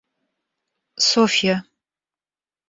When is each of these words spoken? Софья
Софья 1.09 1.61